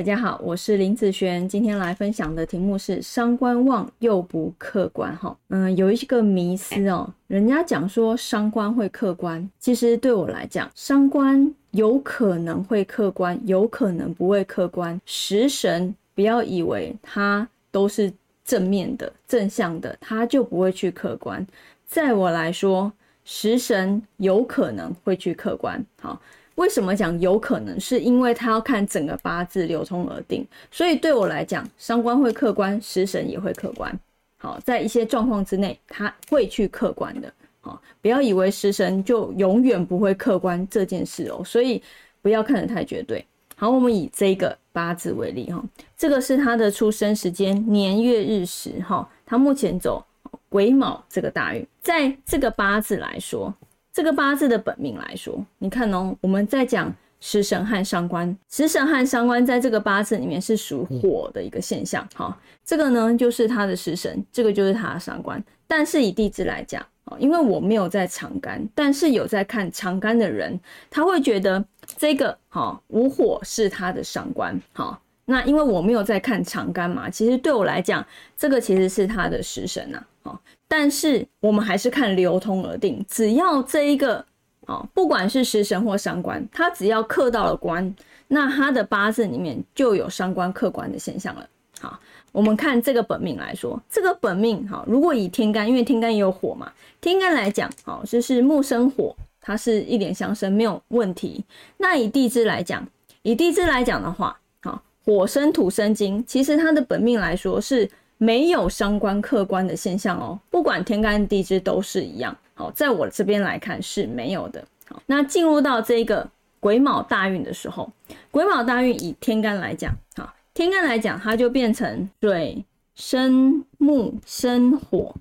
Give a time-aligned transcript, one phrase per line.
[0.00, 5.36] 大家好，我是林子璇，今天来分享的题目是伤官旺又不客观哈。
[5.48, 14.98] 嗯，有一个迷思哦，人家讲说伤官会客观，其实对我来讲，伤官有可能会客观，有可能不会客观。
[15.04, 18.10] 食神不要以为他都是
[18.42, 21.46] 正面的、正向的，他就不会去客观。
[21.86, 22.90] 在我来说，
[23.26, 25.84] 食神有可能会去客观。
[26.00, 26.18] 好。
[26.56, 27.80] 为什么讲有可能？
[27.80, 33.98] 是因为他要看整个八字流通而定，所以对我来讲，伤官会客观，食神也会客观。
[34.38, 37.32] 好，在一些状况之内，他会去客观的。
[37.60, 41.42] 好，不要以为食神就永远不会客观这件事哦。
[41.44, 41.82] 所以
[42.20, 43.24] 不要看得太绝对。
[43.56, 45.62] 好，我们以这个八字为例哈，
[45.96, 50.04] 这个是他的出生时间年月日时哈，他目前走
[50.48, 53.54] 癸卯这个大运，在这个八字来说。
[53.92, 62.08] 这个八字的本命来说，你看哦，我们在讲食神和伤官，食神和伤官在这个八字里面是属火的一个现象。
[62.14, 65.42] 好，这个呢就是他的食神，这个就是他的伤官。
[65.66, 71.64] 但是以地支来讲，哦，因为我没有在长干，但是有在看长干的人，他会觉得
[71.96, 74.58] 这个哈无火是他的伤官。
[74.72, 80.00] 好，那因为我没有在看长干嘛，其实对我来讲，这个其实是他的食神呐。
[80.22, 80.40] 好。
[80.68, 84.24] 但是我们还是看流通而定，只要这一个
[84.66, 87.92] 哦，不管是食神或伤官，它只要克到了官，
[88.28, 91.44] 那它的八字里面就有伤官克官的现象了。
[91.80, 91.98] 好，
[92.30, 101.44] 我们看这个本命来说，这个本命好，如果以天干，因为天干也有火嘛，天干来讲，好，就是木生火，它是一点相生没有问题。
[101.78, 102.86] 那以地支来讲，
[103.22, 107.90] 以地支来讲的话，好，火生土生金，其实它的本命来说是。
[108.22, 112.36] 没有伤官客观的现象哦，不管天干地支都是一样。
[112.52, 114.62] 好，在我这边来看是没有的。
[114.86, 116.28] 好，那进入到这个
[116.60, 117.90] 癸卯大运的时候，
[118.30, 122.62] 癸卯大运以天干来讲，好，天干来讲它就变成水
[122.94, 125.14] 生木生火，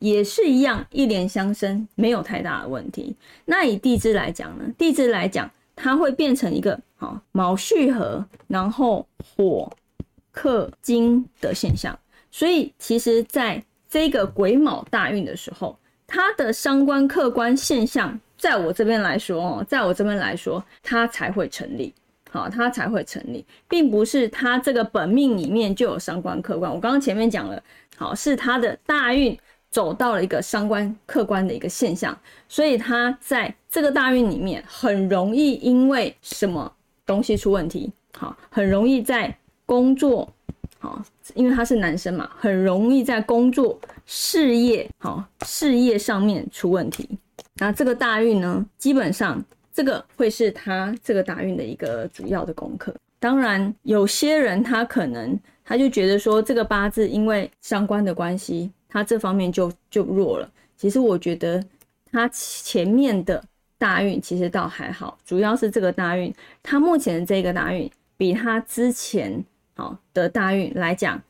[0.00, 3.14] 也是一样一连相生，没有太大的问题。
[3.44, 9.72] 那以地支来讲呢，地支来讲它会变成一个好卯戌合，然后火
[10.32, 11.96] 克金的现象。
[12.32, 21.92] 所以，其实在这个癸卯大运的时候，它的伤官客观现象，在我这边来说哦，在我这边来说，它才会成立，
[22.30, 26.72] 好，它才会成立，并不是它这个本命里面就有伤官客观。
[26.72, 27.62] 我刚刚前面讲了，
[27.98, 29.38] 好，是它的大运
[29.68, 32.18] 走到了一个伤官客观的一个现象，
[32.48, 36.72] 所以它在这个大运里面很容易因为什么
[37.04, 40.32] 东西出问题，好，很容易在工作。
[40.82, 41.00] 好，
[41.36, 47.08] 因为他是男生嘛，很容易在工作、事业、好事业上面出问题。
[47.54, 49.40] 那这个大运呢，基本上
[49.72, 52.92] 这个会是他这个大运的一个主要的功课。
[53.20, 60.50] 当然，有些人他可能他就觉得说，这个八字因为相关的关系，他这方面就就弱了。
[60.76, 61.62] 其实我觉得
[62.10, 63.40] 他前面的
[63.78, 69.44] 大运其实倒还好，主要是这个大运，他目前的这个大运比他之前。
[69.74, 71.20] 好的大运来讲，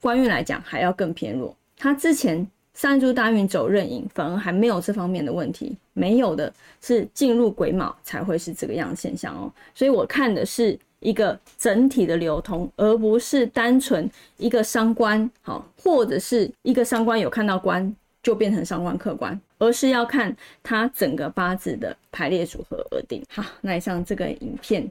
[0.00, 1.56] 官运来讲还要更偏弱。
[1.76, 9.50] 他之前三柱大运走任影，反而还没有这方面的问题，没有的是进入癸卯才会是这个样现象哦。
[9.74, 23.22] 所以我看的是一个整体的流通，而不是单纯一个伤官好，或者是一个伤官有看到官就变成伤官客官，而是要看他整个八字的排列组合而定。
[23.30, 24.90] 好，那以上这个影片。